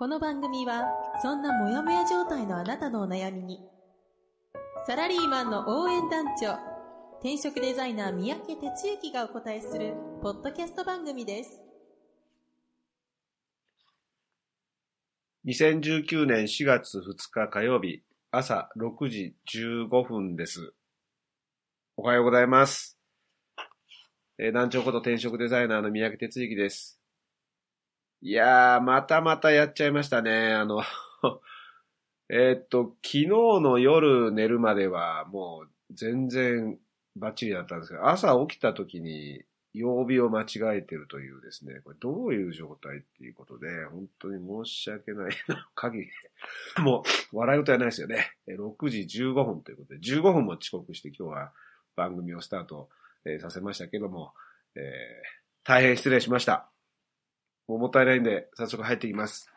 [0.00, 0.84] この番組は
[1.20, 3.60] そんなモヤモヤ状態のあなたのお悩みに
[4.86, 6.54] サラリーマンの応援団長
[7.18, 11.50] 転職デザイナー三宅哲之がお答えするポッドキャスト番組です
[15.46, 20.72] 2019年4月2日火曜日朝6時15分です。
[21.98, 22.96] おはようございます。
[24.38, 26.99] えー団長こと転職デザイナーの三宅哲之です。
[28.22, 30.52] いやー、またまたやっちゃいましたね。
[30.52, 30.82] あの、
[32.28, 36.78] えっと、昨日の夜寝るまではもう全然
[37.16, 45.32] バッチリだったんですけど、朝起きた時に曜日を間違えてるというですね、これどういう状態っていうことで、本当に申し訳ない
[45.74, 46.10] 限り、
[46.82, 48.32] もう笑い事はないですよね。
[48.48, 51.52] 6時15分ということで、15分も遅刻して今日は
[51.96, 52.90] 番組をスタート、
[53.40, 54.34] させましたけども、
[54.74, 56.70] えー大変失礼しました。
[57.70, 59.48] もうもったいないんで、早速入っていきます。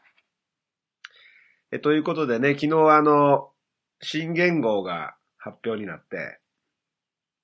[1.71, 3.49] えということでね、昨日あの、
[4.03, 6.39] 新元号が発表になって、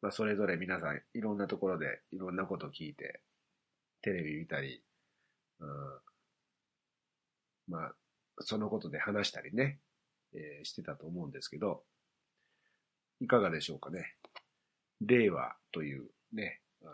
[0.04, 3.20] まあ、それぞれ皆さんいろんなところでいろんなこと聞いて、
[4.04, 4.84] テレビ見たり、
[5.60, 5.68] うん、
[7.68, 7.96] まあ、
[8.42, 9.80] そのことで話したりね、
[10.36, 11.82] えーしてたと思うんですけど、
[13.22, 14.14] いかがでしょうかね。
[15.02, 16.94] 令和というね、あ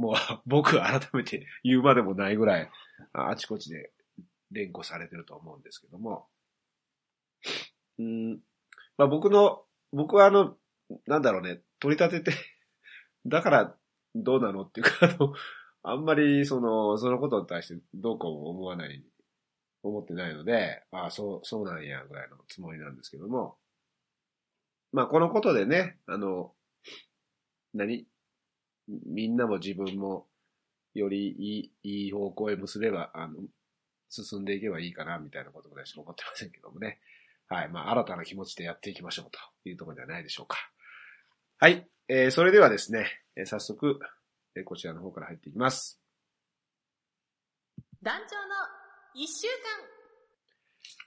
[0.00, 0.14] もう
[0.46, 2.70] 僕改めて言うまでもないぐらい、
[3.12, 3.92] あちこちで
[4.50, 6.26] 連呼されてると思うんですけども、
[7.98, 8.40] うん、
[8.96, 10.56] まあ僕の、僕はあの、
[11.06, 12.38] なんだろうね、取り立てて、
[13.26, 13.76] だから
[14.14, 15.34] どうなのっていうか、あの、
[15.82, 19.04] あんまりその、そのことに対してどうこう思わない、
[19.82, 23.58] 思ってないので、ああ、そう、そうなんや、ぐらいのつもりなんですけども、
[24.92, 26.54] まあこのことでね、あの、
[27.74, 28.09] 何？
[29.06, 30.26] みんなも自分も
[30.94, 33.34] よりいい、いい方向へ結べば、あの、
[34.08, 37.00] 進んでいけばいいかな、みたいなことぐらいしか思ってませんけどもね。
[37.48, 37.68] はい。
[37.68, 40.56] まあ、新たな気持ちでやっていきましょうというところではないでしょうか。
[41.58, 41.88] はい。
[42.08, 43.06] えー、それではですね、
[43.36, 43.98] えー早速、
[44.56, 46.00] えーこちらの方から入っていきます。
[48.02, 48.54] 団長の
[49.14, 49.46] 一週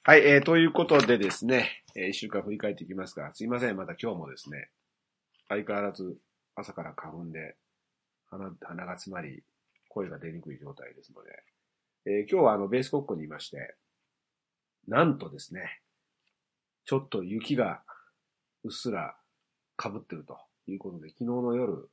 [0.05, 0.27] はい。
[0.27, 3.77] えー、ということでですね、えー一週間振り返っていきますが、すいません。
[3.77, 4.69] また今日もですね、
[5.47, 6.17] 相変わらず
[6.55, 7.55] 朝から花粉で
[8.37, 9.43] 鼻鼻が詰まり、
[9.89, 11.29] 声が出にくい状態ですので、
[12.05, 13.75] えー今日はあの、ベースコックにいまして、
[14.87, 15.81] なんとですね、
[16.85, 17.81] ちょっと雪が
[18.63, 19.15] うっすら
[19.81, 21.89] 被ってるということで、昨日の夜、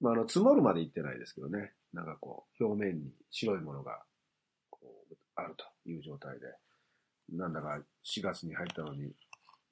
[0.00, 4.02] まあ、あの、積もるまで行ってないですけどね、なんかこう、表面に白いものが、
[4.70, 6.46] こう、あるという状態で、
[7.30, 9.12] なんだか4月に入ったのに、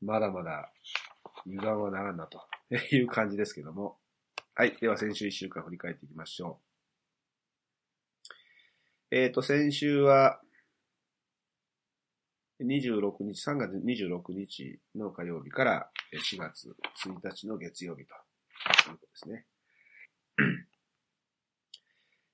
[0.00, 0.72] まだまだ
[1.46, 2.40] 油断はならんなと
[2.92, 3.99] いう感じですけども。
[4.60, 4.76] はい。
[4.78, 6.60] では先週1週間振り返っていきましょ
[9.10, 9.16] う。
[9.16, 10.38] えっ、と、先週は、
[12.62, 16.76] 26日、3月26日の火曜日から4月
[17.06, 18.12] 1日の月曜日と
[18.90, 19.46] いうことですね。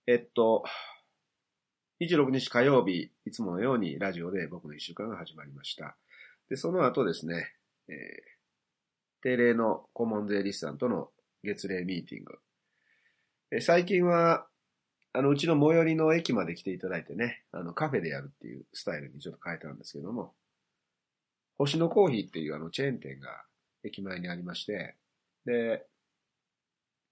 [0.09, 0.65] えっと、
[2.01, 5.97] 26日火曜日、いつものようにラジオで僕の一週間が始まりました。
[6.51, 7.53] で、その後ですね、
[7.87, 8.37] えー
[9.23, 11.09] 定例の顧問税理士さんとの
[11.43, 12.39] 月例ミーティング。
[13.53, 14.47] え最近は、
[15.13, 20.35] あの、うちの最寄りの駅まで来ていただいてね、あの、カフェでやるっていうスタイルにちょっと変えたんですけども、
[21.59, 23.45] 星のコーヒーっていうあの、チェーン店が
[23.83, 24.97] 駅前にありまして、
[25.47, 25.87] で、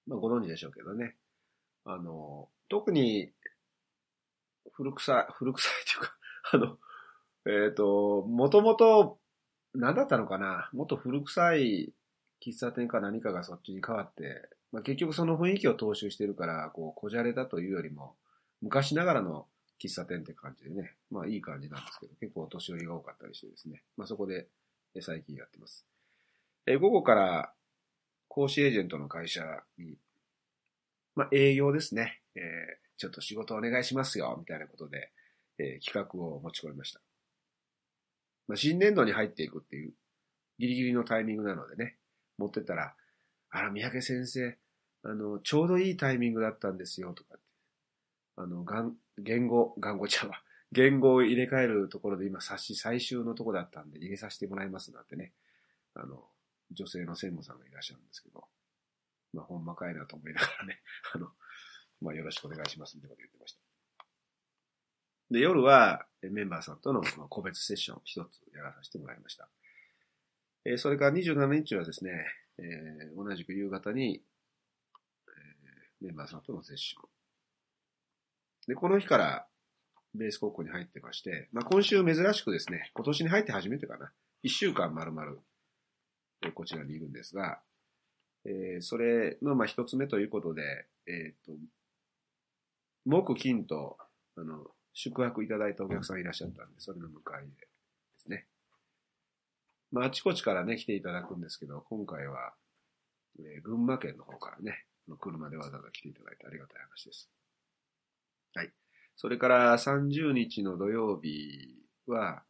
[0.07, 1.17] まあ、ご存知でしょうけどね、
[1.85, 3.33] あの、特に、
[4.73, 6.19] 古臭い、古臭いっていうか、
[6.53, 6.79] あの、
[7.67, 9.19] えっ、と、もともと、
[9.75, 11.93] 何だったのかなもっと古臭い
[12.45, 18.17] 喫茶店か何かがそっちに変わって、まあ、結局その雰囲気を踏襲してるから、こう、こじゃれだというよりも、
[18.61, 19.47] 昔ながらの
[19.83, 24.49] 喫茶店って感じでね、まあいい感じなんですけど、結構お年寄りが多かったりしてですね、まあそこで
[25.01, 25.87] 最近やってます。
[26.67, 27.53] え午後から
[28.29, 29.43] 講師エージェントの会社
[29.79, 29.97] に、
[31.15, 32.43] まあ営業ですね、えー
[32.97, 35.11] ちょっと仕事お願いしますよ、みたいなことで、
[35.59, 37.01] えー企画を持ち込みました。
[38.47, 39.93] まあ新年度に入っていくっていう
[40.59, 41.97] ギリギリのタイミングなのでね、
[42.39, 42.95] 持ってたら、
[43.51, 44.57] あら、三宅先生、
[45.05, 47.45] あの、ちょうどいいタイミングだったんですよ、とかって。
[48.37, 50.43] あの、がん、言語、言語ちゃうわ。
[50.73, 55.33] 言語を入れ替えるところで今、冊子最終のとこだったんで入れさせてもらいますなんてね、
[55.95, 56.29] あの、
[56.73, 58.49] 女性の専務さんがいらっしゃるんですけど、
[59.33, 60.83] まあ、ほんまかいなと思いながらね、
[61.15, 61.33] あの、
[62.01, 63.61] まあ、よろしくお願いしますってこと言ってました。
[65.31, 69.49] で、夜はメンバーさんとの個別セッション一つやらさせてもらいました。
[70.65, 72.11] えそれから27日はですね、
[72.59, 74.23] えー、同じく夕方に、
[75.29, 77.09] えー、メンバーさんとのセッション。
[78.69, 79.47] で、この日から
[80.15, 84.11] ベース国庫に入ってまして、まあ、今週珍しくですね、今年に入って初めてかな、
[84.43, 85.33] 一週間丸々、
[86.47, 87.61] え、こちらにいるんですが、
[88.47, 91.53] えー、それの、まあ、一つ目ということで、えっ、ー、と、
[93.05, 93.99] 木金と、
[94.37, 97.69] あの、宿泊いただいたお客さんいらっしゃったんで、それの迎え入れで
[98.19, 98.47] すね。
[99.95, 102.53] まあ、あちこちからね、来ていただくんですけど、今回は、
[103.39, 104.87] えー、群馬県の方からね、
[105.21, 107.31] 車でわざわざ来ていただいてありがたい話です。
[108.55, 108.73] はい。
[109.15, 111.77] それから30日の土曜日
[112.09, 112.43] は、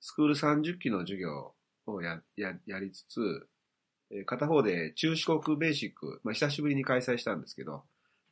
[0.00, 1.54] スクール30期の授業
[1.84, 3.46] をやややりつつ、
[4.10, 7.84] え、片方で中四国ベーシック、まあ、久しぶりに開催したんですけど、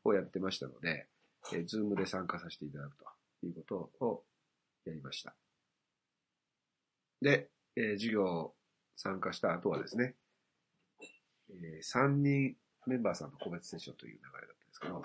[0.05, 1.07] をやってましたので、
[1.53, 3.05] え、ズームで参加させていただくと
[3.47, 4.25] いうことを
[4.87, 5.35] やりました。
[7.23, 8.53] で、えー、授業
[8.97, 10.15] 参加した後はですね、
[11.51, 12.57] えー、3人
[12.87, 15.03] メンバーさんの個別セッションという流れだったんですけど、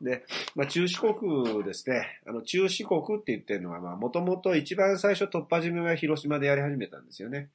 [0.00, 0.24] で、
[0.54, 2.20] まあ、中四国ですね。
[2.26, 7.50] あの、中四国って言ってるのは、まあ、もともと一番最初突破締めは広島でやり始めたんですよね。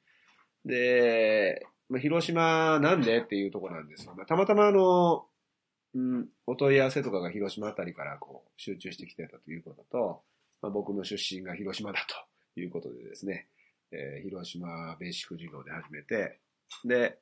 [0.64, 4.14] で、まあ、広島なんでっていうところなんですよ。
[4.16, 5.26] まあ、たまたまあの、
[5.94, 10.22] うん、お問い合わせとかが広島あたりからこう集中してきてたということと、
[10.62, 11.98] まあ、僕の出身が広島だ
[12.54, 13.48] ということでですね、
[13.92, 16.38] えー、広島ベーシック授業で始めて、
[16.84, 17.18] で、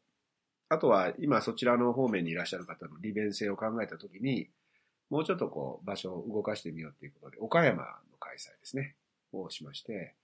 [0.69, 4.49] あとは今そちらの方面にいらっしゃる方の利便性を考えたときに、
[5.11, 8.97] もうちょっとこう場所を動かしてみようということで、岡山の開催ですね、
[9.33, 10.15] をしまして、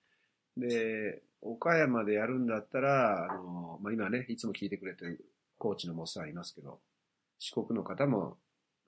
[0.57, 5.25] で、岡山でやるんだったら、あの、まあ、今ね、いつも聞いてくれてる
[5.59, 6.81] コーチのモッサンいますけど、
[7.39, 8.37] 四国の方も、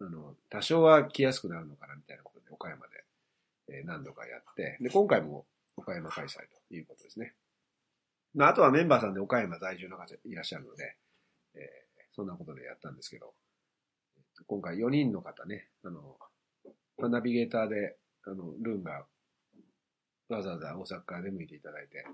[0.00, 3.05] あの、多少は来やすくなるのかなみたいなことで、岡山で、
[3.69, 6.37] え何度かやって、で、今回も岡山開催
[6.69, 7.35] ということですね。
[8.36, 10.94] まあ、あとはメンバーさんで岡山在住の方いらっしゃるので、
[11.54, 11.62] えー、
[12.14, 13.32] そんなことでやったんですけど、
[14.46, 16.18] 今回4人の方ね、あの、
[17.08, 17.96] ナビゲーターで、
[18.26, 19.06] あの、ルーンが
[20.28, 22.04] わざわざ大阪から出向いていただいて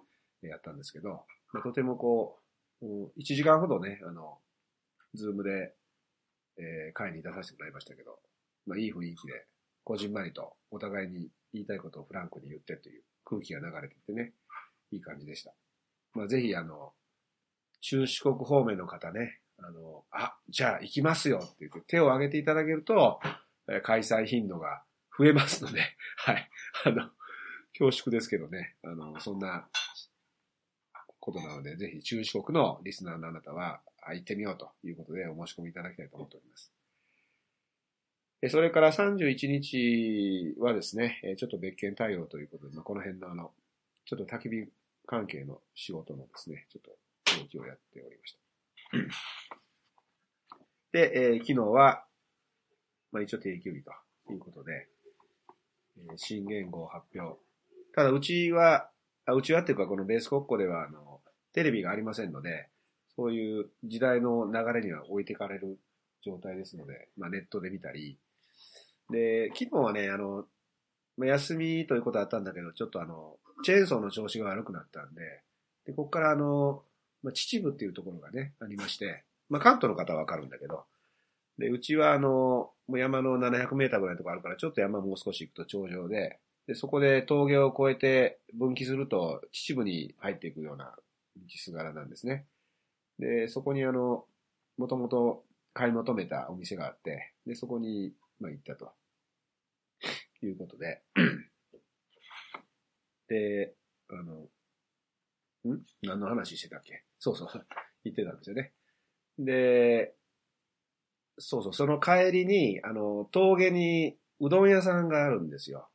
[0.46, 2.38] やったんですけど、まあ、とてもこ
[2.80, 2.86] う、
[3.18, 4.38] 1時間ほどね、あの、
[5.14, 5.74] ズームで、
[6.58, 8.20] えー、会に出させてもらいましたけど、
[8.66, 9.46] まあ、いい雰囲気で、
[9.82, 14.32] こじんまりとお互いに言いたいことをフランクに言ってという空気が流れていてね、
[14.92, 15.52] いい感じでした。
[16.14, 16.92] まあ、ぜひあの、
[17.80, 23.20] 中四国方面の方ね、あの、あ、じゃあ行きますよって言って手を挙げていただけると、
[23.82, 24.82] 開催頻度が
[25.16, 25.80] 増えますので、
[26.18, 26.48] はい。
[26.84, 27.10] あの、
[27.78, 29.68] 恐縮ですけどね、あの、そんな
[31.20, 36.72] ことなので、ぜひ中四国のリスナーのあなたは、行ってみようということでお申し込みいただきたいと思っております。
[38.48, 43.52] それから31日はですね、ちょっと別件対応ということで、まあ、この辺のあの、
[44.04, 44.68] ちょっと焚き火
[45.06, 48.40] 関係の仕事のですね、ちょっと動きをやっておりました。
[50.92, 52.04] で、えー、昨日は、
[53.10, 53.82] まあ一応定休日
[54.26, 54.88] ということで、
[55.96, 57.38] えー、新言語を発表。
[57.94, 58.90] ただ、うちは、
[59.26, 61.20] あうちはっていうか、このベース国庫では、あの、
[61.52, 62.68] テレビがありませんので、
[63.16, 65.78] そういう時代の流れには置いてかれる
[66.24, 68.18] 状態ですので、まあネットで見たり、
[69.10, 70.46] で、昨日はね、あの、
[71.16, 75.42] まあ、休みということあったんだけど、ちょっとあの、チェーンソーの調子が悪くなったんで、
[75.86, 76.82] で、ここからあの、
[77.22, 80.84] まあ、秩父っていうところがね、ありまして、まあ、関東の方はわかるんだけど、
[81.58, 90.94] で、うちはあの、もう山の700メーターぐらいのところあるから、ちょっと山もう少し行くと頂上で、で、そこで峠を越えて分岐すると秩父に入っていくような
[91.36, 92.46] 道す柄なんですね。
[93.18, 94.24] で、そこにあの、
[94.78, 98.92] もともと買い求めたお店があって、で、そこに、まあ行ったと。
[100.46, 101.02] いうことで、
[103.32, 103.74] で、
[104.10, 104.48] あの、
[105.74, 105.80] ん？
[106.02, 107.02] 何の話してたっけ？
[107.18, 107.48] そうそう、
[108.04, 108.72] 言ってたんですよね。
[109.38, 110.14] で、
[111.38, 115.88] そうそう、その帰りに、あの、峠にうどん屋さんがあるんですよ。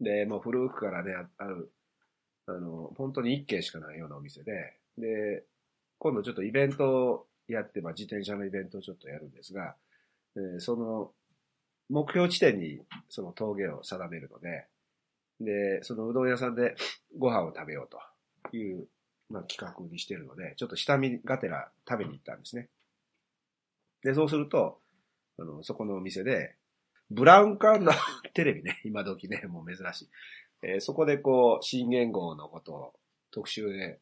[0.00, 1.70] で、もう古くからね、ある、
[2.46, 5.44] あの、本当に一軒しかないようなお店で、で、
[5.98, 9.76] 今度ちょっとイベントをやって、まあ自転車のイベントをちょっとやるんですが、
[10.36, 11.12] え、その、
[11.88, 14.66] 目標地点にその峠を定めるので、
[15.40, 16.76] で、そのうどん屋さんで
[17.18, 17.88] ご飯を食べよう
[18.50, 18.86] という、
[19.28, 22.68] まあ、企画にしてるので、ちょっと下見がてら食べに行ったんですね。
[24.02, 24.80] で、そうすると、
[25.38, 26.54] あの、そこのお店で、
[27.10, 27.92] ブラウン管の
[28.34, 30.08] テレビね、 今時ね、もう珍しい。
[30.62, 33.00] えーそこでこう、新元号のことを
[33.30, 34.00] 特集で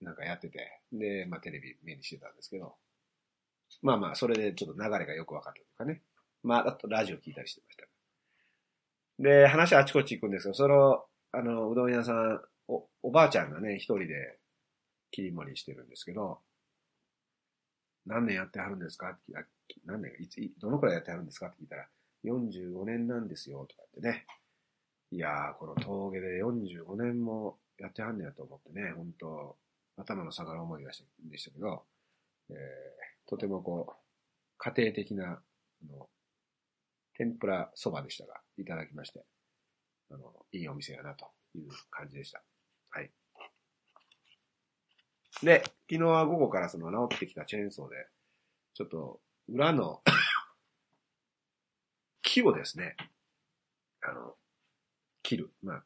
[0.00, 2.74] なんかやってて、で、まあテレビ目にしてたんですけど、
[3.82, 6.02] まあまあ、それでちょっと流れがよく分かったというかね。
[6.42, 7.84] まあ、あとラジオ聞いたりしてました。
[9.20, 14.38] で、話あちこち行くんですけど、その、あの、うどん屋さん、お、おばあちゃんがね、一人で
[15.10, 16.40] 切り盛りしてるんですけど、
[18.06, 19.10] 何年やってはるんですか？
[19.10, 21.48] って聞いた何年、いつ、どのくらいやってはるんですか？
[21.48, 21.86] って聞いたら、
[22.24, 24.26] 45年なんですよ、とかってね。
[25.12, 29.56] いやー、この峠で45年もやってはんねやと思ってね、本当
[29.96, 31.84] 頭の下がる思いがしたでしたけど、
[32.50, 32.56] えー、
[33.28, 33.94] とてもこう、
[34.58, 35.40] 家庭的な、あ
[35.90, 36.08] の、
[37.20, 39.22] 天ぷらそばでしたが、いただきまして、
[40.10, 42.42] あの、いいお店やなという感じでした。
[42.88, 43.10] はい。
[45.42, 47.96] で、昨日は午後からその治ってきたチェーンソーで、
[48.72, 50.00] ちょっと裏の
[52.22, 52.96] 木をですね、
[54.00, 54.34] あの、
[55.22, 55.50] 切る。
[55.62, 55.84] まあ、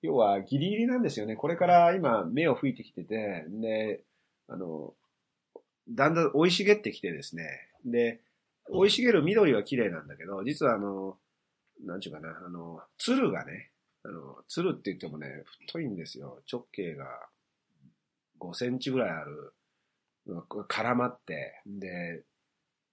[0.00, 1.36] 要はギリギリなんですよね。
[1.36, 4.02] これから今芽を吹いてきてて、で、
[4.48, 4.94] あの、
[5.90, 7.68] だんだん生い茂ってきてですね。
[7.84, 8.22] で、
[8.72, 11.16] 生い茂る緑は綺麗なんだけど、実はあの、
[11.84, 13.70] なんちゅうかな、あの、鶴がね、
[14.04, 16.40] あの、鶴って言ってもね、太いんですよ。
[16.50, 17.06] 直径が
[18.38, 19.54] 5センチぐらいある。
[20.68, 22.22] 絡まって、で、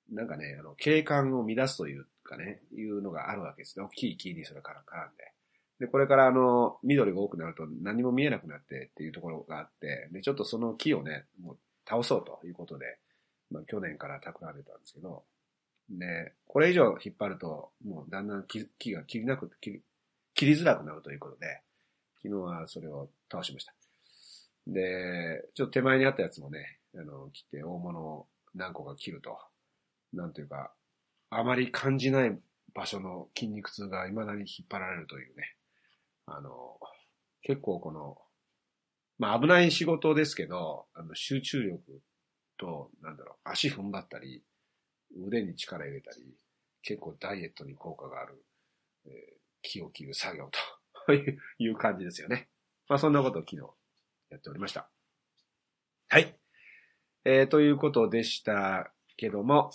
[0.10, 3.86] なんかね、あの、景観を乱すというかね、いうのがあるわけですね。
[3.86, 5.34] 大きい木にそれから絡んで。
[5.80, 11.58] で、これからあの、緑が多くなると何も見えなくなってっていうところがあって、で、ちょっとその木をね、もう
[11.88, 12.98] 倒そうということで、
[13.52, 15.24] まあ去年から企んでたんですけど、
[15.90, 19.82] で、これ以上引っ張ると、もうだんだん木木が切りなく、切り、
[20.34, 21.62] 切りづらくなるということで、
[22.22, 23.74] 昨日はそれを倒しました。
[24.68, 29.40] で、ちょっと手前にあったやつもね、あの、切って大物を何個か切ると、
[30.14, 30.72] なんというか、
[31.30, 32.38] あまり感じない
[32.74, 35.56] 場所の筋肉痛が未だに引っ張られるというね、
[36.26, 36.80] あの、
[37.42, 38.18] 結構この、
[39.20, 42.02] まあ危ない仕事ですけど、あの集中力
[42.58, 44.44] と、なんだろう、足踏ん張ったり、
[45.16, 46.36] 腕に力入れたり、
[46.82, 48.44] 結構ダイエットに効果がある、
[49.06, 49.38] えー
[49.68, 50.50] 木を切る作業
[51.06, 51.14] と
[51.60, 52.50] いう感じですよね。
[52.88, 53.62] まあそんなことを昨日
[54.30, 54.90] やっておりました。
[56.10, 56.38] はい。
[57.26, 59.72] えー、ということでしたけども、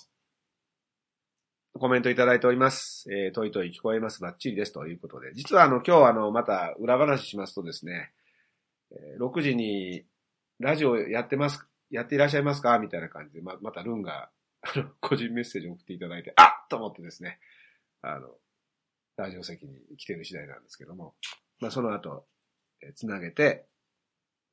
[1.75, 3.11] コメントいただいております。
[3.13, 4.21] えー、トイトイ聞こえます。
[4.21, 4.73] バッチリです。
[4.73, 5.33] ということで。
[5.35, 8.13] 実はあの、今日あの、また裏話しますとですね、
[9.19, 10.07] 6時に
[10.59, 14.31] ラジオやってます、やっていらっしゃいますかみたいな感じで、ま、またルンが、
[14.63, 17.39] あの、個人メッセージを送っていただいて、あっと思ってですね、
[18.01, 18.29] あの、
[19.17, 21.15] ラジオ席に来てる次第なんですけども、
[21.61, 22.27] まあ、その後、
[22.81, 23.67] えつなげて、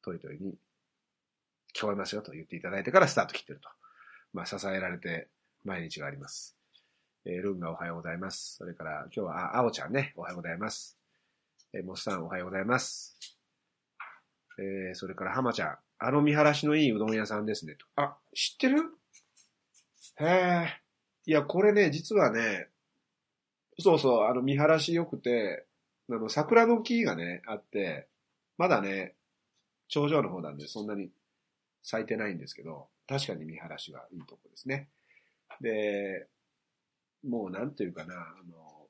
[0.04, 0.58] トイトイに
[1.76, 3.70] 聞こえますよと言っていただいてからスタート切ってると。
[4.34, 5.28] まあ、支えられて
[5.64, 6.56] 毎日があります。
[7.26, 8.56] えールンがおはようございます。
[8.58, 10.98] それから今日は、あ、あおちゃんね、おはようございます。
[11.74, 13.18] えーモスさんおはようございます。
[14.60, 17.76] えーそれから浜ちゃん、あの見晴らしのいいうどん屋さんですね。
[17.76, 18.84] とあ、知ってる？
[20.20, 20.82] へえ。
[21.26, 22.68] いや、これね、実はね、
[23.80, 25.66] そうそう、あの見晴らし良くて、
[26.10, 28.08] あの、桜の木がね、あって、
[28.58, 29.16] まだね、
[29.88, 31.10] 頂上の方なんでそんなに
[31.84, 34.90] 咲いてないんですけど、確かに見晴らしがいいとこですね。
[35.62, 36.28] で、
[37.28, 38.18] もうなんていうかな、あ
[38.50, 38.88] の、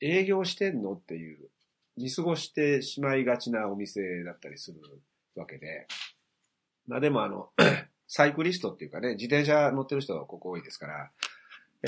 [0.00, 1.50] 営業してんのっていう、
[1.96, 4.80] 見過ごしてしまいがちなお店だったりする
[5.34, 5.88] わけで、
[6.86, 7.50] まあでもあの、
[8.08, 11.10] サイクリストっていうかね、自転車乗ってる人がここ多いですから、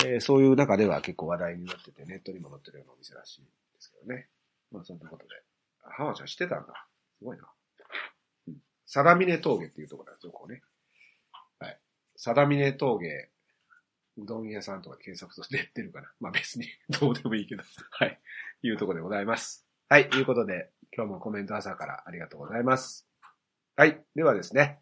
[0.05, 3.47] えーそういう中では結構話題になってて、ネットにも載ってるようなお店らしいで
[3.79, 4.29] すけどね。
[4.71, 5.29] まあそんなことで。
[5.83, 6.87] あ浜ちゃん知ってたんだ。
[7.17, 7.43] すごいな。
[8.47, 8.55] うん。
[8.85, 10.61] 定峰峠っていうところなんですよ、ここね。
[11.59, 11.79] はい。
[12.15, 13.29] 定峰峠、
[14.17, 16.11] うどん屋さんとか検索すると出てるかな。
[16.19, 16.67] まあ別に
[17.01, 17.63] どうでもいいけど。
[17.89, 18.21] はい。
[18.61, 19.67] いうところでございます。
[19.89, 20.03] はい。
[20.03, 23.09] いうことで、今日もコメント朝からありがとうございます。
[23.75, 24.03] はい。
[24.15, 24.81] ではですね、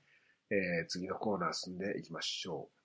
[0.51, 2.79] えー、次のコーナー進んでいきましょう。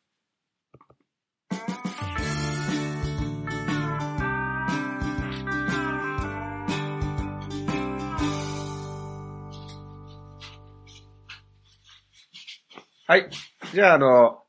[13.06, 13.28] はい。
[13.72, 14.42] じゃあ、あの、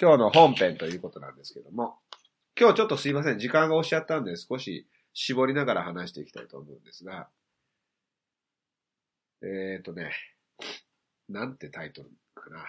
[0.00, 1.98] 今日の本編ということなんですけども、
[2.58, 3.38] 今日ちょっとすいません。
[3.38, 7.28] 時間が押しちゃったんで、少し絞りながら話していきたいと思うんですが、
[9.42, 10.12] えっ、ー、とね、
[11.30, 12.64] なんてタイトルかな。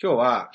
[0.00, 0.50] 今日は、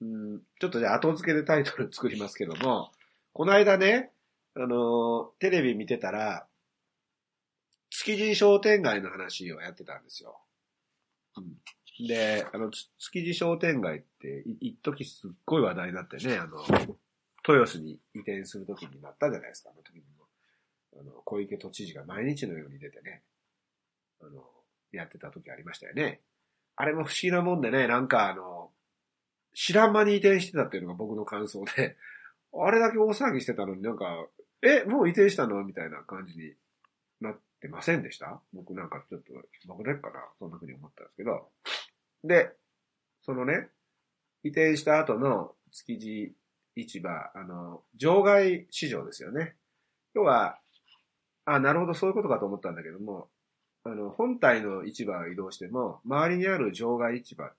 [0.00, 2.92] うん、ちょっとじゃあ後付けでタイトル作りますけども、
[3.32, 4.12] この間ね、
[4.54, 6.46] あの、テレビ見てたら、
[7.90, 10.40] 築地商店街の話をやってたんですよ。
[11.36, 11.40] う
[12.02, 16.64] ん、で、あの、つ築地商店街って、い一時すっごい話題になってね、あの、
[17.46, 20.26] 豊洲に移転するときになったじゃないですか、あの時にも。
[21.00, 23.22] あの、小池都知事が毎日のように出てね、
[24.20, 24.44] あの、
[24.92, 26.20] やってた時ありましたよね。
[26.76, 28.70] あれも不思議なもんでね、なんかあの、
[29.54, 31.96] 知らん間に移転してたっていうのが僕の感想で、
[32.54, 34.26] あれだけ大騒ぎしてたのになんか、
[34.62, 36.54] え、もう移転したのみたいな感じに
[37.20, 38.40] なってませんでした？
[38.52, 39.32] 僕なんかちょっと、
[39.66, 40.24] 僕だけかな？
[40.38, 41.50] そんな風に思ったんですけど。
[42.24, 42.52] で、
[43.22, 43.68] そのね、
[44.42, 46.34] 移転した後の築地
[46.76, 49.56] 市場、あの、場外市場ですよね。
[50.14, 50.60] 要は、
[51.44, 53.30] あ、なるほど、そういうことかと思ったんだけども、
[53.84, 57.50] あの、本体の市場が移動しても、周りにある場外市場、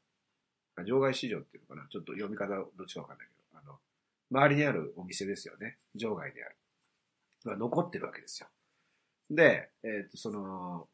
[0.86, 1.88] 場外市場っていうのかな？
[1.90, 3.80] ちょっと読み方どっちかわかんないけど、あの、
[4.32, 5.78] 周りにあるお店ですよね。
[5.96, 6.56] 場外である。
[7.46, 8.48] が残ってるわけですよ。
[9.32, 10.88] で、えっ、と、その、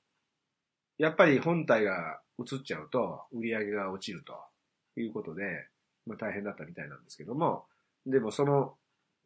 [0.98, 4.34] やっぱり本体が移っちゃうと、売り上げが落ちると
[5.00, 5.68] いうことで、
[6.06, 7.66] まあ大変だったみたいなんですけども、
[8.06, 8.78] でもその、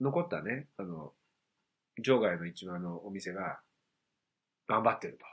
[0.01, 1.13] 残ったね、あの、
[2.01, 3.59] 場外の市場のお店が、
[4.67, 5.25] 頑張ってると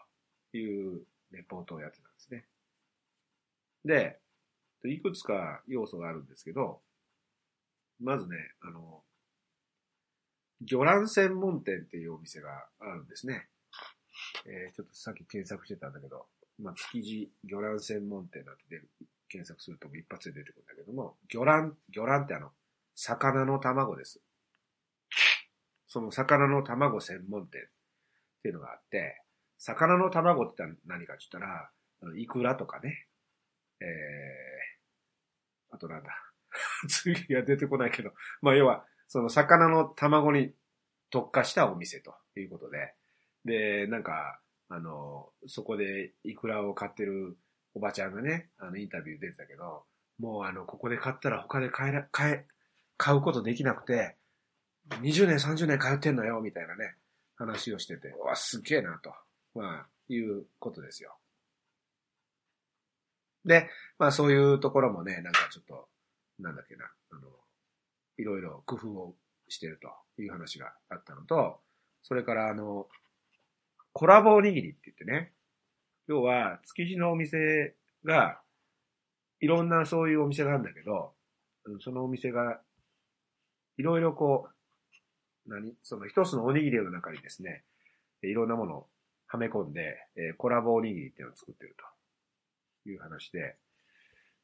[0.57, 2.47] ていうレポートをやってたんですね。
[3.85, 4.19] で、
[4.91, 6.81] いくつか要素があるんですけど、
[8.01, 9.03] まずね、あの、
[10.63, 12.49] 魚卵専門店っていうお店が
[12.81, 13.49] あるんですね。
[14.47, 16.25] えー、ちょっとさっき検索してたんだけど、
[16.59, 18.89] まあ、築地魚卵専門店なんて出る、
[19.29, 22.51] 検索すると一発で出てくるんだけども、魚卵、魚卵ってあの、
[22.95, 24.21] 魚の卵です。
[25.87, 27.65] その魚の卵専門店っ
[28.43, 29.21] ていうのがあって、
[29.59, 31.71] 魚の卵って何かって言ったら、
[32.17, 33.07] イクラとかね、
[33.81, 36.11] えー、あとなんだ。
[36.89, 40.55] 次が出てこないけど、まあ要は、その魚の卵に
[41.11, 42.95] 特化したお店ということで、
[43.45, 47.37] で、なんか、あの、そこでイクラを買ってる
[47.75, 49.85] おばちゃんがね、あの、インタビュー出てたけど、
[50.19, 52.47] もうあの、ここで買ったら他で買えら、買え、
[52.97, 54.17] 買うことできなくて、
[54.89, 56.97] 20年、30年通ってんのよ、みたいなね、
[57.37, 59.13] 話をしてて、うわ、すげえな、と、
[59.57, 61.17] まあ、いうことですよ。
[63.45, 65.89] で、まあそういうところもね、なんかちょっと、
[66.39, 67.23] なんだっけな、あの、
[68.19, 69.15] いろいろ工夫を
[69.49, 71.61] してるという話があったのと、
[72.03, 72.87] それからあの、
[73.93, 75.33] コラボおにぎりって言ってね、
[76.07, 78.41] 要は築地のお店が、
[79.41, 81.13] いろんなそういうお店があるんだけど、
[81.81, 82.61] そのお店が、
[83.79, 84.49] いろいろこ
[85.47, 87.65] う、何その一つのおにぎりの中にですね、
[88.23, 88.87] いろんなものを
[89.27, 91.77] はめ込んで、えコラボおにぎりっていうのを作ってる
[92.85, 93.57] という話で、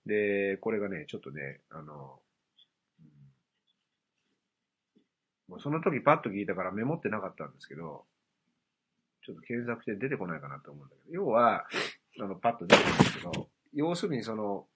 [0.07, 2.21] で、これがね、ちょっとね、あの、
[5.49, 8.05] もうその時パッと聞いたからメモってなかったんですけど、
[9.25, 11.65] ちょっと検索して出てこないかなと思うんだけど、要は、
[12.21, 14.67] あの、パッと出てくるんですけど、要するにその、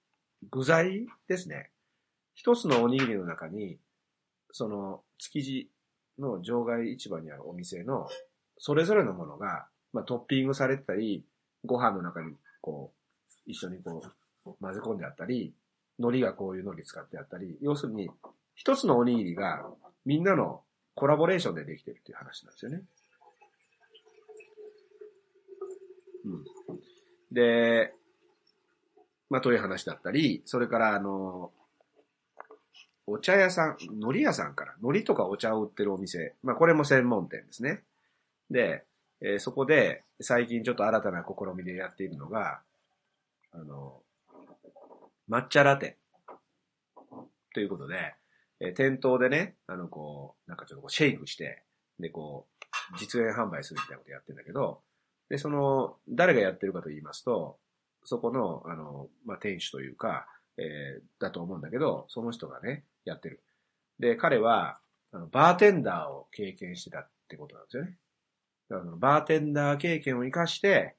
[0.51, 1.71] 具材ですね。
[2.35, 3.79] 一つのおにぎりの中に、
[4.53, 5.71] その、築地
[6.19, 8.09] の場外市場にあるお店の、
[8.59, 11.25] それぞれのものが、まあ、トッピングされてたり、
[11.65, 12.93] ご飯の中に、こ
[13.47, 14.03] う、一緒にこ
[14.45, 15.55] う、混ぜ込んであったり、
[15.99, 18.11] 海苔がこういう海苔使ってあったり、要するに、
[18.55, 19.65] 一つのおにぎりが、
[20.05, 20.61] みんなの
[20.95, 22.83] コラボレーションでできてるっていう話なんですよね。
[26.27, 26.45] うん。
[27.33, 27.95] で、
[29.31, 31.53] まあ、という話だったり、それから、あの、
[33.07, 37.83] お茶屋さん、海苔屋さんから、海苔とかお茶を売ってるお店、まあ、これも専門店ですね。
[38.51, 38.85] で、
[39.23, 42.61] えー、そこで、最近ちょっと新たな試みでやっているのが、
[43.53, 44.03] あの、
[45.29, 45.97] 抹茶ラテ。
[47.55, 48.15] ということで、
[48.61, 51.63] えー、店頭でね、あの、こう、なんかちょっとシェイクして、
[51.99, 52.47] で、こ
[52.93, 54.81] う、実演販売するみたいなことやってるんだけど、
[55.29, 57.59] で、その、誰がやってるかと言いますと、
[58.05, 60.27] そこの、あの、まあ、店主というか、
[60.59, 63.43] えー、だと思うんだけど、その人がね、やってる。
[63.99, 64.79] で、彼は、
[65.13, 67.97] あの、バーテンダーを経験してたってことなんですよね。
[68.69, 70.97] だからバーテンダー経験を活かして、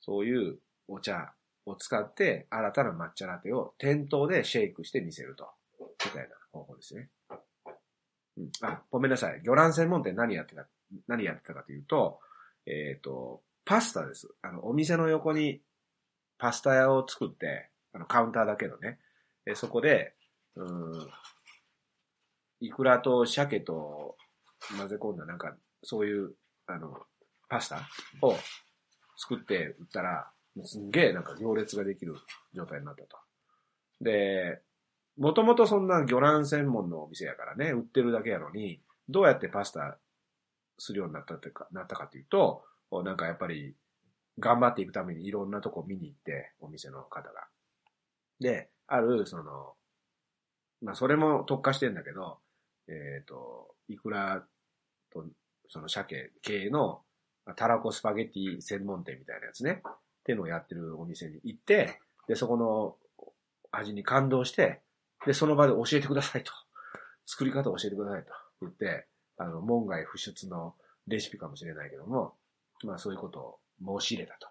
[0.00, 1.32] そういうお茶
[1.66, 5.48] を使って新たな抹茶ラテを店頭でシェイクして見せると。
[5.80, 7.08] みたいな方法ですね。
[8.36, 8.50] うん。
[8.62, 9.40] あ、ごめんなさい。
[9.42, 10.66] 魚卵専門店何やってた、
[11.08, 12.20] 何やってたかというと、
[12.66, 14.28] えっ、ー、と、パスタです。
[14.42, 15.60] あの、お店の横に
[16.38, 18.98] パスタ屋を作って、あの、カウンターだけどね。
[19.46, 20.14] えそこで、
[20.56, 21.08] うん、
[22.60, 24.16] イクラと鮭と
[24.78, 26.34] 混ぜ込んだなんか、そういう、
[26.66, 27.06] あの、
[27.48, 27.88] パスタ
[28.22, 28.36] を
[29.16, 30.30] 作って売ったら、
[30.62, 32.16] すんげえなんか行列ができる
[32.54, 33.16] 状態になったと。
[34.00, 34.60] で、
[35.16, 39.98] もともとそんな魚卵専門のお店やからね、売ってるだけやのに、どうやってパスタ
[40.78, 42.64] するようになったってか、なったかというと、
[43.04, 43.74] なんかやっぱり、
[44.38, 47.46] 頑張っていくためにいろんなとこ見に行って、お店の方が。
[48.40, 49.74] で、ある、その、
[50.82, 52.38] まあそれも特化してんだけど、
[52.88, 54.44] えっ、と、イクラ
[55.12, 55.24] と、
[55.68, 57.02] その鮭系の、
[57.56, 59.82] たらこスパゲティ専門店みたいなやつね。
[59.84, 62.96] っていうのをやってるお店に行って、で、そこの
[63.70, 64.80] 味に感動して、
[65.26, 66.52] で、その場で教えてくださいと。
[67.26, 68.30] 作り方を教えてくださいと
[68.62, 70.74] 言って、あの、門外不出の
[71.06, 72.34] レシピかもしれないけども、
[72.84, 74.48] まあそういうことを申し入れたと。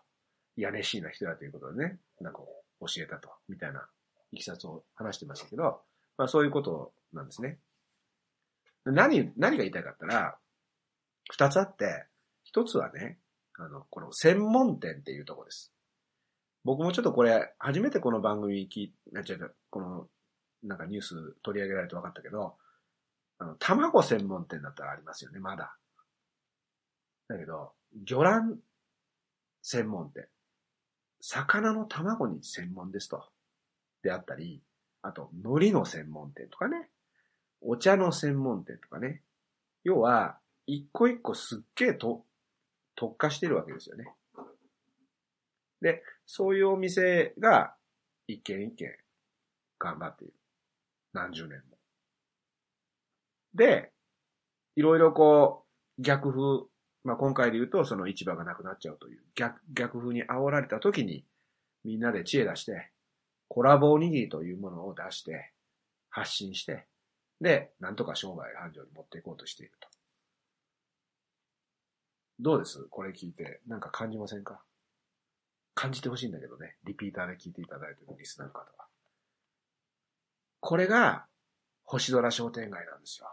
[0.57, 2.39] いや、熱心な人だということでね、なんか
[2.79, 3.87] 教えたと、みたいな
[4.31, 5.81] いきさつを話してましたけど、
[6.17, 7.57] まあそういうことなんですね。
[8.85, 10.37] 何、何が言いたいかったら、
[11.31, 12.05] 二つあって、
[12.43, 13.17] 一つはね、
[13.55, 15.71] あの、この専門店っていうとこです。
[16.63, 20.07] 僕もちょっとこれ、初めてこの番組聞い、なっちゃう、この、
[20.63, 22.55] なんかニュース取り上げられて分かったけど、
[23.37, 25.75] あの、卵専門店だったらありますよね、まだ。
[27.27, 27.73] だけど、
[28.05, 28.57] 魚卵
[29.61, 30.27] 専門店。
[31.21, 33.29] 魚の卵に専門ですと。
[34.01, 34.61] であったり、
[35.01, 36.89] あと、海苔の専門店とかね。
[37.61, 39.21] お茶の専門店とかね。
[39.83, 42.25] 要は、一個一個すっげえと
[42.95, 44.05] 特化してるわけですよね。
[45.81, 47.75] で、そういうお店が
[48.27, 48.89] 一軒一軒
[49.79, 50.33] 頑張っている。
[51.11, 51.77] 何十年も。
[53.53, 53.91] で、
[54.75, 55.65] いろいろこ
[55.97, 56.67] う、逆風、
[57.03, 61.25] まあ、今回で言うとその市場がなくなっちゃうという逆、逆風に煽られた時に
[61.83, 62.89] みんなで知恵出して、
[63.49, 65.51] コラボおにぎりというものを出して、
[66.09, 66.85] 発信して、
[67.41, 69.92] で、なんとか商売繁盛に持っていこうとしていると。
[72.39, 72.87] どうです？
[72.89, 74.61] これ聞いて、なんか感じませんか？
[75.75, 76.75] 感じてほしいんだけどね。
[76.83, 78.65] リピーターで聞いていただいてるリスナーの方は。
[80.59, 81.25] これが、
[81.83, 83.27] 星空商店街なんですよ。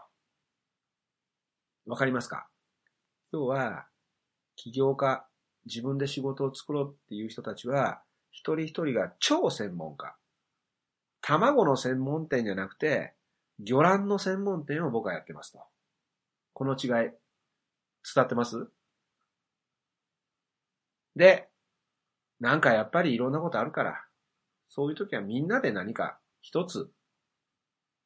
[1.85, 2.47] わかりますか？
[3.31, 3.85] 要は、
[4.55, 5.25] 起業家、
[5.65, 10.15] 自分で仕事を作ろうっていう人たちは、一人一人が超専門家。
[11.21, 13.13] 卵の専門店じゃなくて、
[13.59, 15.59] 魚卵の専門店を僕はやってますと。
[16.53, 17.11] この違い、
[18.13, 18.67] 伝ってます？
[21.15, 21.49] で、
[22.39, 24.03] なんかやっぱりいろんなことあるから、
[24.69, 26.89] そういう時はみんなで何か一つ、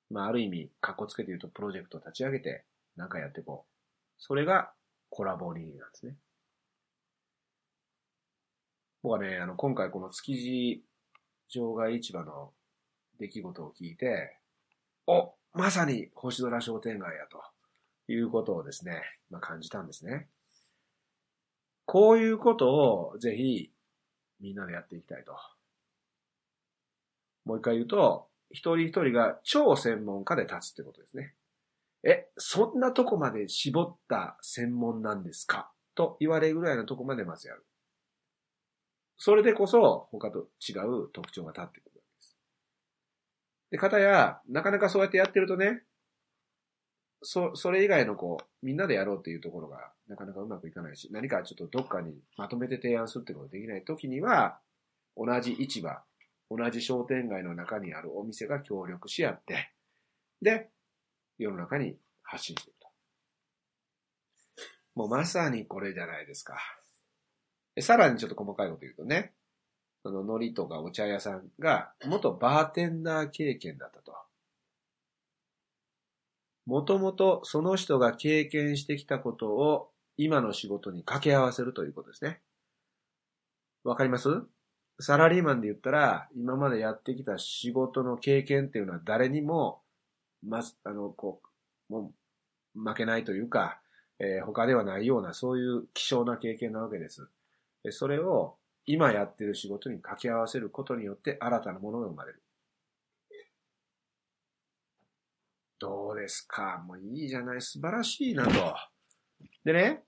[0.10, 2.66] まあある意味、格好つけて言うとプロジェクト立ち上げて、
[2.96, 3.72] なんかやっていこう。
[4.18, 4.72] それが
[5.10, 6.16] コラボリーなんですね。
[9.04, 10.84] 僕はね、あの、今回この築地
[11.50, 12.52] 場外市場の
[13.20, 14.40] 出来事を聞いて、
[15.08, 20.28] お、まさに星空商店街やということをですね、まあ、感じたんですね。
[21.86, 23.72] こういうことをぜひ
[24.40, 25.38] みんなでやっていきたいと。
[27.46, 31.34] もう一回言うと、一人一人が超専門家で立つってことですね。
[32.04, 35.72] え、そんなとこまで絞った専門なんですか？
[35.96, 37.64] と言われるぐらいのとこまでまずやる。
[39.18, 42.38] それでこそ他と違う特徴が立ってくるわけです。
[43.72, 45.84] で、かたや、なかなかそうやってやってるとね、
[47.22, 54.60] そ、それ以外のこう、みんなでやろうっていうところがなかなかうまくいかないし、何かちょっとどっかにまとめて提案するってことができないときには、
[55.18, 56.02] 同じ市場、
[56.50, 59.72] 同じ商店街の中にあるお店が協力し合って、
[60.42, 60.70] で、
[61.38, 62.88] 世の中に発信していると。
[64.96, 66.58] もうまさにこれじゃないですか。
[67.82, 69.34] さらにちょっと細かいこと言うとね、
[70.04, 74.14] その海苔とかお茶屋さんが元バーテンダー経験だったと。
[76.66, 82.42] もともとその人が経験してきたことを今の仕事に掛け合わせるということですね。
[83.84, 84.30] わかります？
[85.00, 89.82] サラリーマンで言ったら、今までやってきた仕事の経験っていうのは誰にも、
[90.42, 91.42] ま、あの、こ
[91.90, 92.14] う、も
[92.76, 93.82] う、負けないというか、
[94.20, 97.28] えー他ではないような、そういう希少な経験なわけです。
[97.90, 102.42] それを今やってる仕事に掛け合わせることによって新たなものが生まれる。
[105.78, 108.76] どうですかもういいじゃない、素晴らしいなと。
[109.64, 110.04] でね、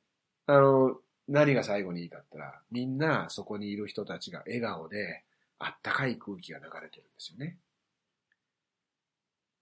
[0.48, 5.24] あの、何が最後にいいかったら、みんなそこにいる人たちが笑顔で、
[5.60, 7.58] あったかい空気が流れてるんですよね。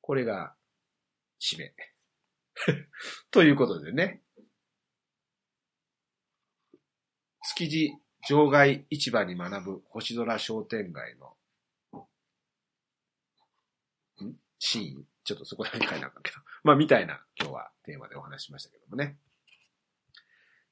[0.01, 0.55] これが、
[1.39, 1.73] 締め。
[3.31, 4.21] ということでね。
[7.57, 7.93] 築地
[8.27, 11.37] 場外市場に学ぶ星空商店街の、
[14.25, 14.35] ん？
[14.57, 15.14] シーン？
[15.25, 16.37] ちょっとそこだけ書いなかったけど。
[16.63, 19.17] まあ、みたいな今日はテーマでお話しましたけどもね。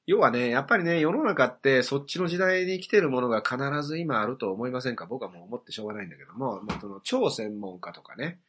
[0.06, 5.06] 要はね、やっぱりね、世の中ってそっちの時代に来てるものが必ず今あると思いませんか？
[5.06, 8.40] 僕はもう思ってしょうがないんだけども、まあ、その超専門家とかね、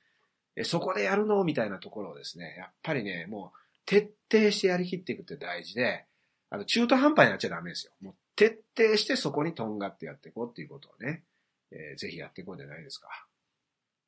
[0.64, 1.44] そこでやるの？
[1.44, 6.06] みたいなところをですね、やっぱりね、もう徹底してやりきっていくって大事で、
[6.50, 7.94] あの、中途半端にやっちゃダメですよ。
[8.02, 11.24] もう徹底してそこにとんがってやっていこうっていうことをね、
[11.72, 13.28] えーぜひやっていこうじゃないですか。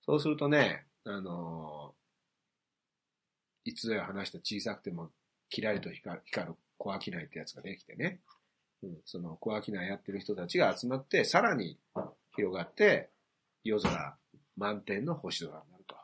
[0.06, 1.98] そうするとね、あのー
[3.68, 5.10] いつや話した小さくても
[5.50, 8.22] キラリと光る光る小商いってやつができてね。
[8.82, 11.78] うん、その小商いやってる人たちが集まって、さらに
[12.38, 13.10] 広がって、
[13.66, 14.16] 夜空
[14.56, 15.96] 満点の星空になると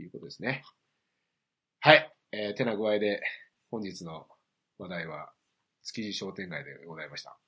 [0.00, 0.62] いうことですね。
[1.80, 2.14] はい。
[2.30, 3.22] えー、てな具合で、
[3.72, 4.28] 本日の
[4.78, 5.32] 話題は、
[5.82, 7.39] 築地商店街でございました。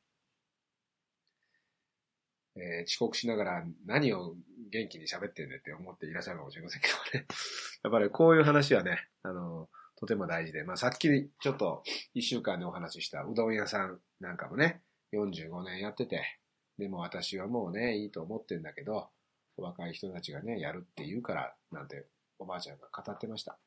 [2.56, 4.34] えー遅刻しながら何を
[4.70, 7.26] 元気に喋ってんねって思っていらっしゃるかもしれませんけどね。
[7.84, 11.82] やっぱりこういう話はね、あの、とても大事で、まあさっきちょっと
[12.14, 16.40] 一週間でお話ししたうどん屋さんなんかもね、45年やってて、
[16.78, 19.10] でも私はもうね、いいと思ってんだけど、
[19.56, 22.06] 若い人たちがね、やるって言うから、なんて
[22.38, 23.58] おばあちゃんが語ってました。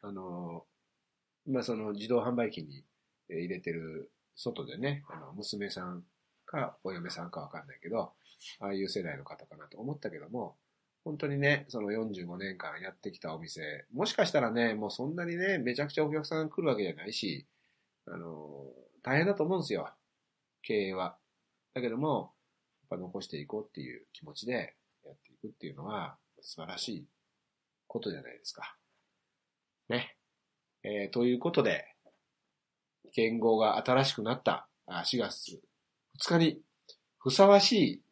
[0.00, 0.66] あの、
[1.46, 2.84] 今その自動販売機に
[3.28, 6.04] 入れてる外でね、あの、娘さん
[6.46, 8.12] かお嫁さんかわかんないけど、
[8.60, 10.56] ああいう世代の方かなと思ったけども、
[11.04, 17.46] 本当にね、その45年間やってきたお店、もしかしたらね、もうそんなにね、めちゃくちゃお客さん来るわけじゃないし、
[18.06, 18.64] あの、
[19.02, 19.88] 大変だと思うんですよ。
[20.62, 21.16] 経営は。
[21.74, 22.32] だけども、
[22.90, 27.06] やっぱ残していこうっていう気持ちでやっていくっていうのは素晴らしい
[27.86, 28.76] ことじゃないですか。
[29.88, 30.16] ね。
[30.82, 31.84] えーということで、
[33.12, 35.60] 言語が新しくなったあ4月
[36.18, 36.60] 日に
[37.18, 38.02] ふさわしい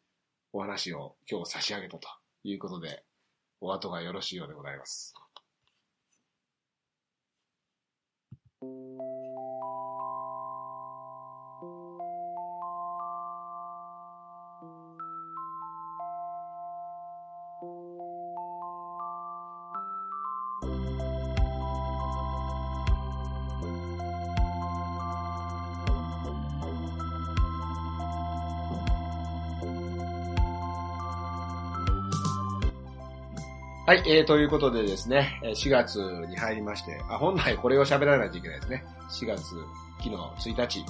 [0.52, 2.08] お話を今日差し上げたと
[2.44, 3.02] いうことで、
[3.60, 5.23] お後がよろしいようでございます。
[33.86, 35.96] はい、えー、ということでですね、4月
[36.30, 38.82] に入りまして、あ、本来これを喋らないといけないですね。
[39.10, 39.42] 4月、
[39.98, 40.84] 昨日1日、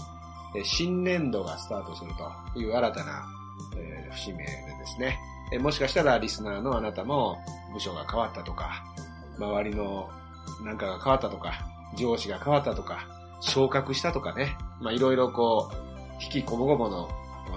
[0.62, 2.12] 新年度がスタートする
[2.54, 3.26] という新たな、
[3.76, 5.18] えー節目でですね、
[5.50, 7.36] えもしかしたらリスナーのあなたも
[7.72, 8.84] 部署が変わったとか、
[9.38, 10.08] 周りの
[10.62, 13.08] なんかが変わったとか、上司が変わったとか、
[13.40, 17.08] 昇格したとかね、まあいろいろこう、引きこもごもの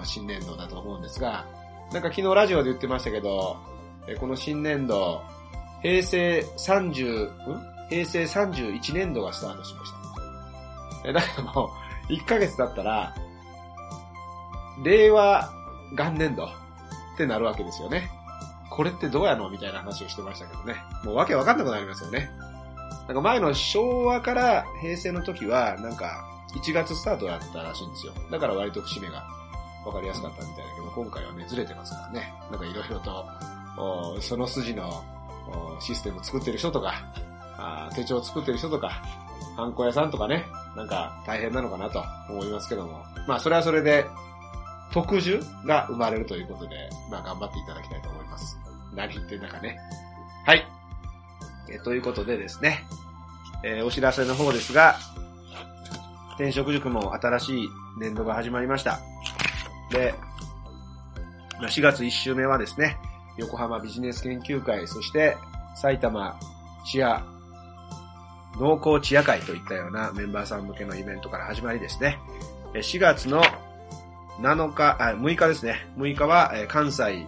[0.02, 1.46] 新年度だと思うんですが、
[1.92, 3.56] なんか昨日ラジオで言ってましたけど、
[4.08, 5.22] えこの新年度、
[5.82, 7.78] 平成30、ん？
[7.90, 9.92] 平成31年度がスタートしまし
[11.02, 11.08] た。
[11.08, 11.70] えだけども、
[12.08, 13.14] 1ヶ月経ったら、
[14.82, 15.50] 令和
[15.92, 16.48] 元年度っ
[17.16, 18.10] てなるわけですよね。
[18.70, 20.76] これってどうやのみたいな話をしてましたけどね。
[21.04, 22.30] もうわけわかんなくなりますよね。
[23.06, 28.12] なんか前の昭和から平成の時は、なんか1月スタートだったらしいんですよ。
[28.30, 29.26] だから割と節目が
[29.84, 32.32] わかりやすかったみたいだけど、今回はね、ずれてますからね。
[32.50, 33.26] なんかいろいろと、
[34.20, 35.02] その筋の
[35.80, 36.94] システム作ってる人とか、
[37.94, 39.02] 手帳作ってる人とか、
[39.56, 40.44] ハンコ屋さんとかね、
[40.76, 43.02] なんか大変なのかなと思いますけども。
[43.26, 44.06] まあそれはそれで、
[44.92, 48.58] 特需が生まれるということで、まあ頑張っていただきたいと思います。
[48.94, 49.78] 何言ってんだかね。
[50.46, 50.66] はい。
[51.70, 52.84] えということでですね、
[53.62, 54.96] えーお知らせの方ですが、
[56.34, 59.00] 転職塾も新しい年度が始まりました。
[59.90, 60.14] で、
[61.60, 62.96] 4月1週目はですね、
[63.38, 65.36] 横浜ビジネス研究会、そして
[65.74, 66.38] 埼玉
[66.84, 67.24] チア
[68.58, 72.18] 農耕チア会といったようなメンバーさん向けのイベントから始まりですね。
[72.74, 73.42] 4月の
[74.40, 75.86] 7日、あ、6日ですね。
[75.96, 77.26] 6日は関西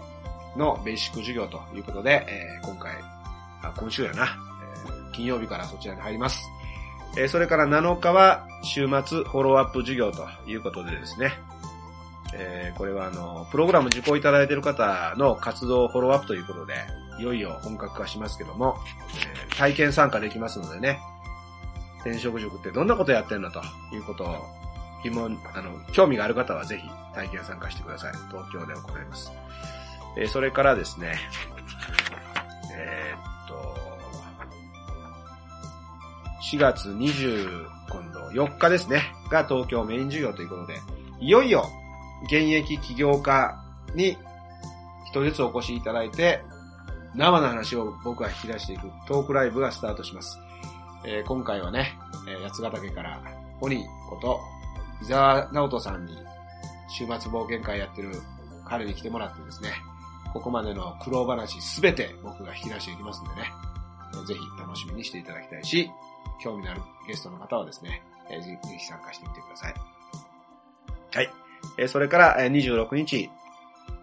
[0.56, 2.94] のベーシック授業ということで、え今回、
[3.62, 4.28] あ、今週やな、え
[5.12, 6.42] 金曜日からそちらに入ります。
[7.16, 11.32] えそれから7日は週末フォローアップ授業ということでですね、
[12.34, 16.74] えーこれはあの、プログラム受講いただいている方の活動フォローアップということで、
[17.18, 18.76] いよいよ本格化しますけども、
[19.46, 21.00] えー体験参加できますのでね、
[21.98, 23.60] 転職塾ってどんなことやってんのと
[23.92, 24.46] いうことを
[25.04, 28.12] 疑問、あの、興味がある方はぜひ体験参加してください。
[28.30, 29.32] 東京で行います。
[30.16, 31.18] えーそれからですね、
[32.72, 33.76] えーっと、
[36.52, 40.80] 4月20、今度4日ですね、が東京メイン授業ということで、
[41.20, 41.68] いよいよ
[42.24, 43.62] 現役起業家
[43.94, 44.10] に
[45.06, 46.42] 一人ずつお越しいただいて、
[47.14, 50.38] 生の話を僕が引き出していくトークライブがスタートします。
[51.04, 53.20] えー今回はね、えー八ヶ岳から
[53.60, 54.38] 鬼こと
[55.02, 56.14] 伊沢直人さんに
[56.88, 58.10] 週末冒険会やってる
[58.66, 59.70] 彼に来てもらってですね、
[60.32, 63.52] ここまでの苦労話すべて僕が引き出していきますんでね、
[64.14, 65.90] えーぜひ楽しみにしていただきたいし、
[66.40, 69.74] 興味のあるゲストの方はですね、えーぜひ参加してみてください。
[71.12, 71.30] はい。
[71.78, 73.30] えそれから26日、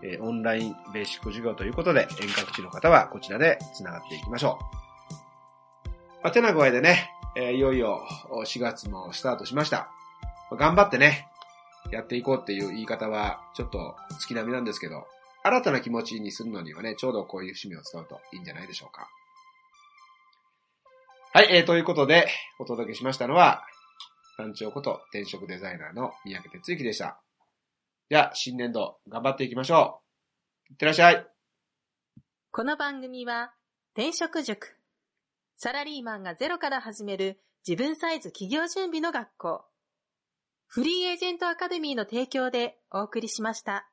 [0.03, 4.77] えオンラインベーシック授業ということで、遠隔地の方はこちらで繋がっていきましょう。
[6.23, 9.89] まあ、てな具合でね、えいよいよ4月もスタートしました。
[10.51, 11.27] 頑張ってね、
[11.91, 15.05] やっていこうっていう言い方はちょっと月並みなんですけど、
[15.43, 19.07] 新たな気持ちにするのにはね、ちょうどこういう趣味を使うといいんじゃないでしょうか。
[21.33, 22.27] はい、えー、ということで、
[22.59, 23.63] お届けしましたのは、
[24.37, 27.19] 団長こと転職デザイナーの三宅哲之でした。
[28.09, 30.01] じゃあ、新年度頑張っていきましょ
[30.69, 30.71] う。
[30.71, 31.27] いってらっしゃい。
[32.51, 33.51] この番組は、
[33.95, 34.77] 転職塾。
[35.57, 39.65] サラリーマンがゼロから始める自分サイズ企業準備の学校。
[40.67, 43.89] フリーエージェントアカデミーの提供でお送りしました。